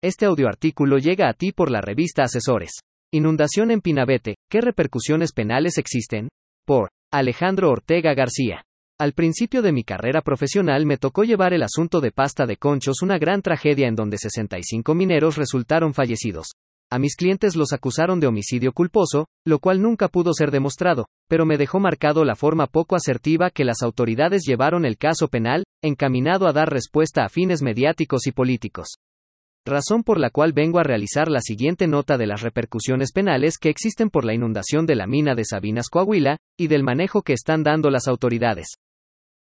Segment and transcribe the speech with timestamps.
[0.00, 2.70] Este audioartículo llega a ti por la revista Asesores.
[3.12, 6.28] Inundación en Pinabete, ¿qué repercusiones penales existen?
[6.64, 8.62] Por Alejandro Ortega García.
[9.00, 13.02] Al principio de mi carrera profesional me tocó llevar el asunto de pasta de conchos,
[13.02, 16.46] una gran tragedia en donde 65 mineros resultaron fallecidos.
[16.92, 21.44] A mis clientes los acusaron de homicidio culposo, lo cual nunca pudo ser demostrado, pero
[21.44, 26.46] me dejó marcado la forma poco asertiva que las autoridades llevaron el caso penal, encaminado
[26.46, 28.98] a dar respuesta a fines mediáticos y políticos
[29.68, 33.68] razón por la cual vengo a realizar la siguiente nota de las repercusiones penales que
[33.68, 37.62] existen por la inundación de la mina de Sabinas Coahuila, y del manejo que están
[37.62, 38.68] dando las autoridades.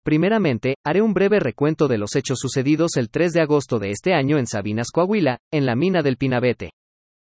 [0.05, 4.15] Primeramente, haré un breve recuento de los hechos sucedidos el 3 de agosto de este
[4.15, 6.71] año en Sabinas Coahuila, en la mina del Pinabete.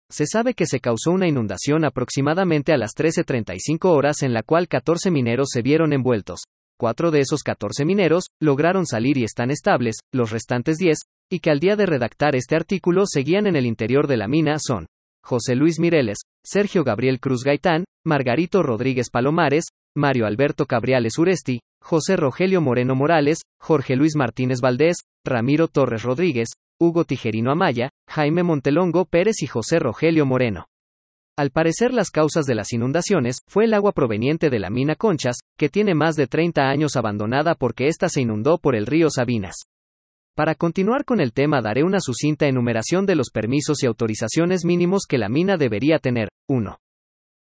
[0.10, 4.68] Se sabe que se causó una inundación aproximadamente a las 13.35 horas en la cual
[4.68, 6.42] 14 mineros se vieron envueltos.
[6.78, 10.98] Cuatro de esos 14 mineros lograron salir y están estables, los restantes 10,
[11.32, 14.58] y que al día de redactar este artículo seguían en el interior de la mina
[14.60, 14.88] son
[15.24, 19.66] José Luis Mireles, Sergio Gabriel Cruz Gaitán, Margarito Rodríguez Palomares,
[19.96, 26.50] Mario Alberto Cabriales Uresti, José Rogelio Moreno Morales, Jorge Luis Martínez Valdés, Ramiro Torres Rodríguez,
[26.78, 30.66] Hugo Tijerino Amaya, Jaime Montelongo Pérez y José Rogelio Moreno.
[31.38, 35.36] Al parecer las causas de las inundaciones fue el agua proveniente de la mina Conchas,
[35.58, 39.66] que tiene más de 30 años abandonada porque ésta se inundó por el río Sabinas.
[40.34, 45.04] Para continuar con el tema daré una sucinta enumeración de los permisos y autorizaciones mínimos
[45.10, 46.30] que la mina debería tener.
[46.48, 46.78] 1.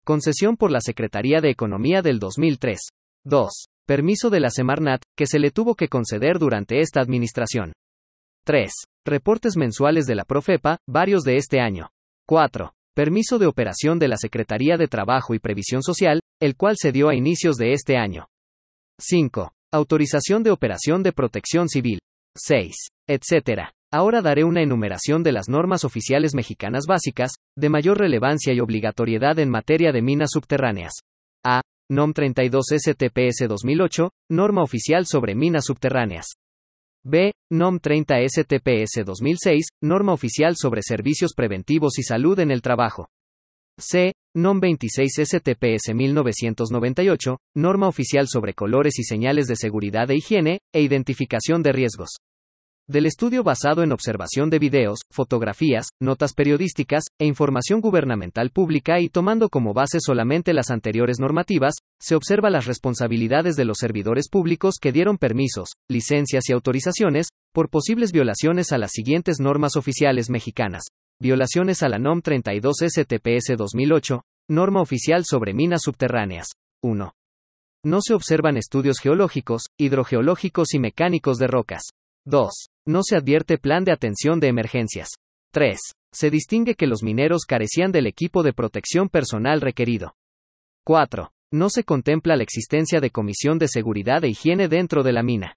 [0.05, 2.79] Concesión por la Secretaría de Economía del 2003.
[3.25, 3.51] 2.
[3.87, 7.73] Permiso de la Semarnat, que se le tuvo que conceder durante esta administración.
[8.45, 8.71] 3.
[9.07, 11.89] Reportes mensuales de la Profepa, varios de este año.
[12.27, 12.73] 4.
[12.99, 17.09] Permiso de operación de la Secretaría de Trabajo y Previsión Social, el cual se dio
[17.09, 18.27] a inicios de este año.
[18.99, 19.53] 5.
[19.73, 22.01] Autorización de operación de protección civil.
[22.37, 22.75] 6,
[23.07, 23.69] etc.
[23.93, 29.39] Ahora daré una enumeración de las normas oficiales mexicanas básicas, de mayor relevancia y obligatoriedad
[29.39, 30.95] en materia de minas subterráneas.
[31.47, 31.61] A.
[31.89, 36.27] NOM 32 STPS 2008, norma oficial sobre minas subterráneas.
[37.11, 37.33] B.
[37.51, 43.09] NOM 30 STPS 2006, norma oficial sobre servicios preventivos y salud en el trabajo.
[43.79, 44.13] C.
[44.37, 50.83] NOM 26 STPS 1998, norma oficial sobre colores y señales de seguridad e higiene, e
[50.83, 52.19] identificación de riesgos.
[52.91, 59.11] Del estudio basado en observación de videos, fotografías, notas periodísticas, e información gubernamental pública y
[59.11, 64.77] tomando como base solamente las anteriores normativas, se observa las responsabilidades de los servidores públicos
[64.81, 70.85] que dieron permisos, licencias y autorizaciones, por posibles violaciones a las siguientes normas oficiales mexicanas.
[71.21, 76.47] Violaciones a la NOM 32 STPS 2008, norma oficial sobre minas subterráneas.
[76.83, 77.13] 1.
[77.85, 81.83] No se observan estudios geológicos, hidrogeológicos y mecánicos de rocas.
[82.27, 82.51] 2.
[82.87, 85.11] No se advierte plan de atención de emergencias.
[85.53, 85.79] 3.
[86.13, 90.15] Se distingue que los mineros carecían del equipo de protección personal requerido.
[90.85, 91.31] 4.
[91.53, 95.57] No se contempla la existencia de comisión de seguridad e higiene dentro de la mina.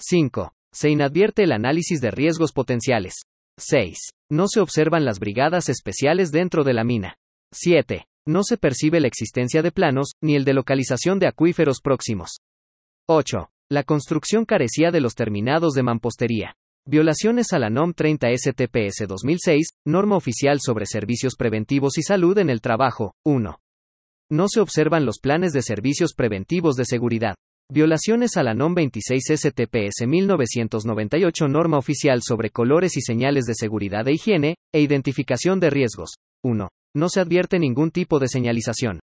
[0.00, 0.52] 5.
[0.72, 3.14] Se inadvierte el análisis de riesgos potenciales.
[3.58, 3.98] 6.
[4.30, 7.16] No se observan las brigadas especiales dentro de la mina.
[7.52, 8.06] 7.
[8.26, 12.38] No se percibe la existencia de planos, ni el de localización de acuíferos próximos.
[13.08, 13.51] 8.
[13.72, 16.56] La construcción carecía de los terminados de mampostería.
[16.86, 22.50] Violaciones a la NOM 30 STPS 2006, norma oficial sobre servicios preventivos y salud en
[22.50, 23.14] el trabajo.
[23.24, 23.58] 1.
[24.30, 27.34] No se observan los planes de servicios preventivos de seguridad.
[27.72, 34.06] Violaciones a la NOM 26 STPS 1998 norma oficial sobre colores y señales de seguridad
[34.06, 36.10] e higiene, e identificación de riesgos.
[36.44, 36.68] 1.
[36.94, 39.00] No se advierte ningún tipo de señalización.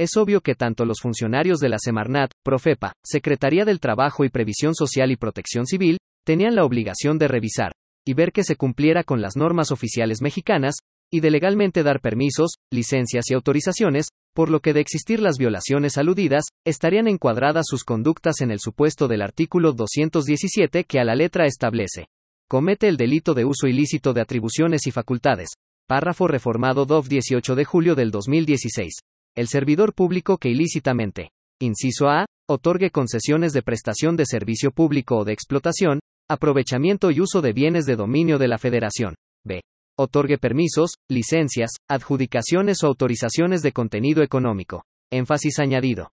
[0.00, 4.74] Es obvio que tanto los funcionarios de la Semarnat, Profepa, Secretaría del Trabajo y Previsión
[4.74, 7.72] Social y Protección Civil, tenían la obligación de revisar
[8.06, 10.76] y ver que se cumpliera con las normas oficiales mexicanas,
[11.12, 15.98] y de legalmente dar permisos, licencias y autorizaciones, por lo que de existir las violaciones
[15.98, 21.44] aludidas, estarían encuadradas sus conductas en el supuesto del artículo 217 que a la letra
[21.44, 22.06] establece.
[22.48, 25.50] Comete el delito de uso ilícito de atribuciones y facultades.
[25.86, 29.00] Párrafo reformado DOF 18 de julio del 2016
[29.40, 35.24] el servidor público que ilícitamente, inciso A, otorgue concesiones de prestación de servicio público o
[35.24, 39.14] de explotación, aprovechamiento y uso de bienes de dominio de la Federación.
[39.46, 39.62] B.
[39.98, 44.84] Otorgue permisos, licencias, adjudicaciones o autorizaciones de contenido económico.
[45.10, 46.10] Énfasis añadido.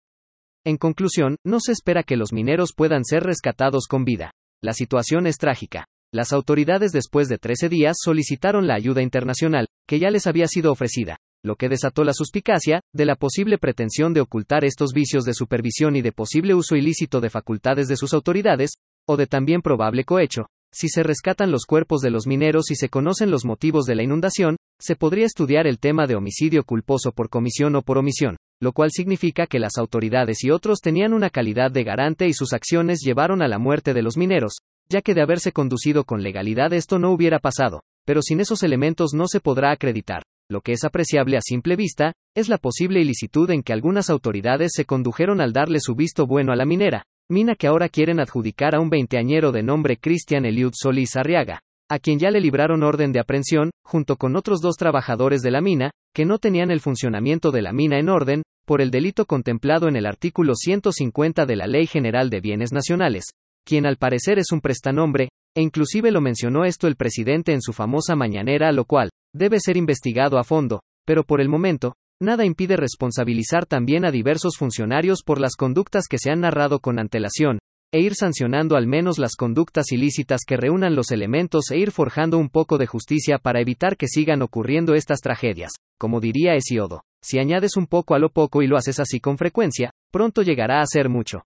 [0.66, 4.32] En conclusión, no se espera que los mineros puedan ser rescatados con vida.
[4.62, 5.86] La situación es trágica.
[6.14, 10.74] Las autoridades después de 13 días solicitaron la ayuda internacional, que ya les había sido
[10.74, 15.34] ofrecida, lo que desató la suspicacia, de la posible pretensión de ocultar estos vicios de
[15.34, 18.76] supervisión y de posible uso ilícito de facultades de sus autoridades,
[19.06, 22.90] o de también probable cohecho, Si se rescatan los cuerpos de los mineros y se
[22.90, 27.30] conocen los motivos de la inundación, se podría estudiar el tema de homicidio culposo por
[27.30, 31.70] comisión o por omisión, lo cual significa que las autoridades y otros tenían una calidad
[31.70, 34.54] de garante y sus acciones llevaron a la muerte de los mineros,
[34.90, 39.12] ya que de haberse conducido con legalidad esto no hubiera pasado, pero sin esos elementos
[39.14, 40.24] no se podrá acreditar.
[40.54, 44.74] Lo que es apreciable a simple vista, es la posible ilicitud en que algunas autoridades
[44.76, 48.76] se condujeron al darle su visto bueno a la minera, mina que ahora quieren adjudicar
[48.76, 53.12] a un veinteañero de nombre Cristian Eliud Solís Arriaga, a quien ya le libraron orden
[53.12, 57.50] de aprehensión, junto con otros dos trabajadores de la mina, que no tenían el funcionamiento
[57.50, 61.66] de la mina en orden, por el delito contemplado en el artículo 150 de la
[61.66, 63.26] Ley General de Bienes Nacionales,
[63.66, 67.74] quien al parecer es un prestanombre, e inclusive lo mencionó esto el presidente en su
[67.74, 71.94] famosa mañanera, lo cual, debe ser investigado a fondo, pero por el momento,
[72.24, 76.98] Nada impide responsabilizar también a diversos funcionarios por las conductas que se han narrado con
[76.98, 77.60] antelación,
[77.92, 82.38] e ir sancionando al menos las conductas ilícitas que reúnan los elementos e ir forjando
[82.38, 85.74] un poco de justicia para evitar que sigan ocurriendo estas tragedias.
[86.00, 89.38] Como diría Hesiodo, si añades un poco a lo poco y lo haces así con
[89.38, 91.44] frecuencia, pronto llegará a ser mucho.